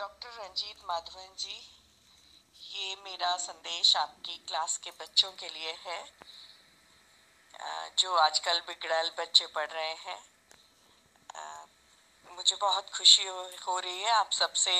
[0.00, 1.56] Doctor Ranjit Madhavan जी
[2.74, 5.98] ये मेरा संदेश आपकी क्लास के बच्चों के लिए है
[7.98, 10.18] जो आजकल बिगड़ल बच्चे पढ़ रहे हैं।
[12.24, 14.72] मुझे बहुत खुशी हो, रही है आप सबसे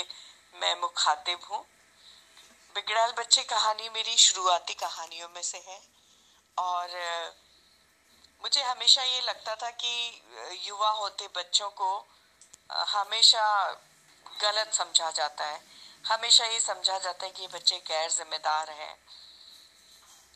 [0.54, 1.60] मैं मुखातिब हूँ।
[2.74, 5.80] बिगड़ल बच्चे कहानी मेरी शुरुआती कहानियों में से है
[6.56, 6.96] और
[8.42, 9.94] मुझे हमेशा ये लगता था कि
[10.68, 11.92] युवा होते बच्चों को
[12.70, 13.46] हमेशा
[14.42, 15.60] गलत समझा जाता है।
[16.04, 18.96] हमेशा ये समझा जाता है कि ये बच्चे गैर जिम्मेदार हैं।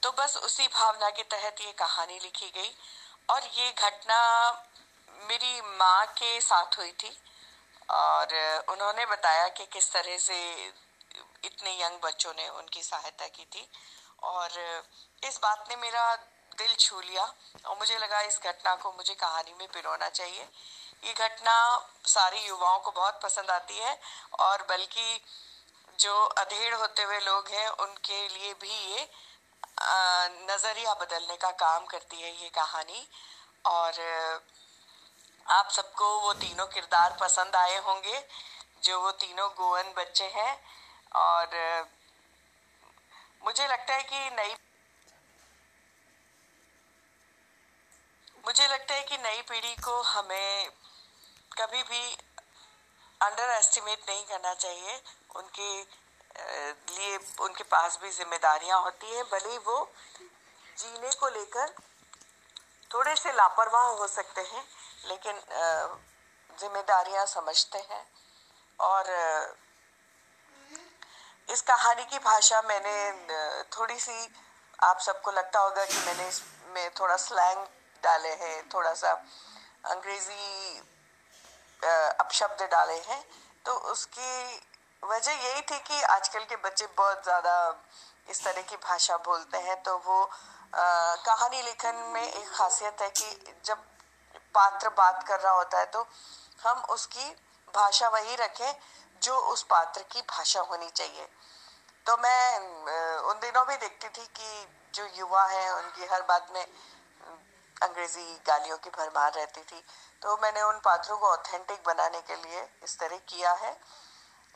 [0.03, 2.75] तो बस उसी भावना के तहत ये कहानी लिखी गई
[3.29, 4.19] और ये घटना
[5.21, 7.17] मेरी माँ के साथ हुई थी
[7.91, 8.35] और
[8.69, 10.37] उन्होंने बताया कि किस तरह से
[11.45, 13.69] इतने यंग बच्चों ने उनकी सहायता की थी
[14.23, 14.51] और
[15.23, 16.15] इस बात ने मेरा
[16.59, 17.25] दिल छू लिया
[17.67, 20.49] और मुझे लगा इस घटना को मुझे कहानी में पिरोना चाहिए।
[21.05, 21.55] ये घटना
[22.07, 23.99] सारी युवाओं को बहुत पसंद आती है
[24.41, 25.21] और बल्कि
[25.99, 29.09] जो अधेड़ होते हुए लोग हैं, उनके लिए भी ये
[30.51, 33.09] नज़रिया बदलने का काम करती है ये कहानी।
[33.67, 34.01] और
[35.47, 38.23] आप सबको वो तीनों किरदार पसंद आए होंगे,
[38.85, 40.53] जो वो तीनों गोवन बच्चे हैं।
[41.17, 41.89] और,
[43.45, 44.55] मुझे लगता है कि नई,
[48.45, 50.71] मुझे लगता है कि नई पीढ़ी को हमें
[51.59, 52.05] कभी भी
[53.21, 55.01] अंडर एस्टिमेट नहीं करना चाहिए।
[55.37, 55.71] उनके
[56.91, 59.89] लिए उनके पास भी जिम्मेदारियाँ होती है, भले ही वो
[60.79, 61.75] जीने को लेकर
[62.91, 64.65] थोड़े से लापरवाह हो सकते हैं,
[65.05, 65.41] लेकिन
[66.51, 68.07] जिम्मेदारियाँ समझते हैं।
[68.79, 69.05] और
[71.49, 74.29] इस कहानी की भाषा मैंने थोड़ी सी
[74.79, 77.67] आप सबको लगता होगा कि मैंने इसमें थोड़ा स्लैंग
[78.03, 79.13] डाले हैं, थोड़ा सा
[79.87, 80.81] अंग्रेज़ी
[82.25, 83.25] अपशब्द डाले हैं।
[83.65, 84.61] तो उसकी
[85.03, 87.55] वजह यही थी कि आजकल के बच्चे बहुत ज़्यादा
[88.29, 90.23] इस तरह की भाषा बोलते हैं। तो वो
[90.75, 93.83] आ, कहानी लिखन में एक खासियत है कि जब
[94.55, 96.07] पात्र बात कर रहा होता है तो
[96.63, 97.29] हम उसकी
[97.75, 98.75] भाषा वही रखें
[99.23, 101.29] जो उस पात्र की भाषा होनी चाहिए।
[102.07, 102.59] तो मैं
[103.23, 106.67] उन दिनों भी देखती थी कि जो युवा हैं उनकी हर बात में
[107.83, 109.85] अंग्रेज़ी गालियों की भरमार रहती थी।
[110.23, 113.77] तो मैंने उन पात्रों को ऑथेंटिक बनाने के लिए इस तरह किया है।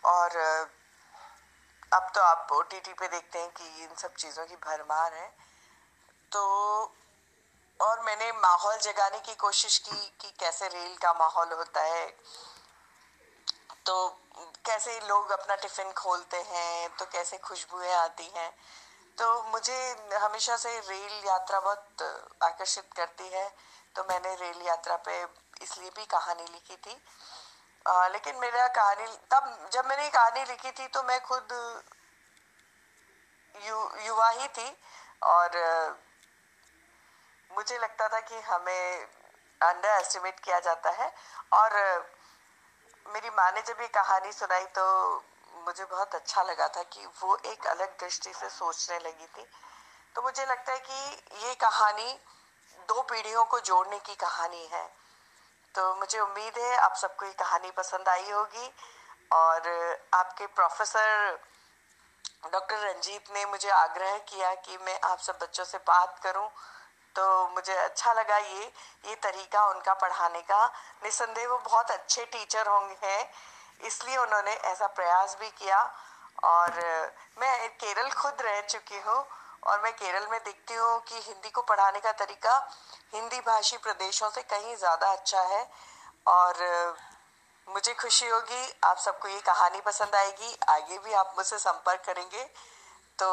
[0.04, 0.36] और
[1.94, 5.28] अब तो आप ओ पे देखते हैं कि इन सब चीज़ों की भरमार है।
[6.32, 6.42] तो
[7.80, 12.06] और मैंने माहौल जगाने की कोशिश की कि कैसे रेल का माहौल होता है।
[13.86, 14.08] तो
[14.66, 18.52] कैसे लोग अपना टिफ़िन खोलते हैं तो कैसे खुशबुएँ आती हैं।
[19.18, 19.78] तो मुझे
[20.14, 22.02] हमेशा से रेल यात्रा बहुत
[22.42, 23.48] आकर्षित करती है।
[23.96, 25.14] तो मैंने रेल यात्रा पे
[25.62, 26.96] इसलिए भी कहानी लिखी थी।
[27.86, 31.52] आ, लेकिन मेरा कहानी तब जब मैंने कहानी लिखी थी तो मैं खुद
[33.54, 34.68] यु, युवा ही थी
[35.24, 35.56] और
[37.50, 39.06] मुझे लगता था कि हमें
[39.60, 41.12] अंडर एस्टिमेट किया जाता है।
[41.52, 41.70] और
[43.06, 44.84] मेरी माँ ने जब ये कहानी सुनाई तो
[45.66, 49.46] मुझे बहुत अच्छा लगा था कि वो एक अलग दृष्टि से सोचने लगी थी।
[50.16, 52.18] तो मुझे लगता है कि ये कहानी
[52.88, 54.86] दो पीढ़ियों को जोड़ने की कहानी है।
[55.74, 58.72] तो मुझे उम्मीद है आप सबको ये कहानी पसंद आई होगी
[59.32, 59.68] और
[60.14, 61.38] आपके प्रोफेसर
[62.52, 66.48] डॉक्टर रंजीत ने मुझे आग्रह किया कि मैं आप सब बच्चों से बात करूँ।
[67.16, 68.64] तो मुझे अच्छा लगा ये
[69.06, 70.66] ये तरीका उनका पढ़ाने का।
[71.04, 73.30] निसंदेह वो बहुत अच्छे टीचर होंगे हैं।
[73.80, 75.80] इसलिए उन्होंने ऐसा प्रयास भी किया
[76.44, 76.80] और
[77.40, 79.24] मैं केरल खुद रह चुकी हूँ
[79.66, 82.56] और मैं केरल में देखती हूँ कि हिंदी को पढ़ाने का तरीका
[83.14, 85.62] हिंदी भाषी प्रदेशों से कहीं ज़्यादा अच्छा है
[86.26, 86.96] और
[87.68, 92.44] मुझे खुशी होगी, आप सबको ये कहानी पसंद आएगी, आगे भी आप मुझसे संपर्क करेंगे।
[93.18, 93.28] तो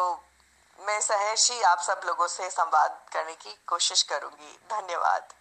[0.79, 5.33] मैं सहर्ष आप सब लोगों से संवाद करने की कोशिश करूँगी। धन्यवाद।